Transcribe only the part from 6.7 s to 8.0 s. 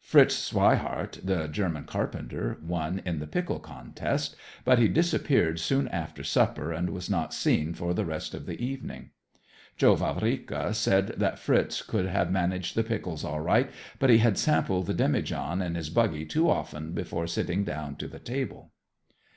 and was not seen for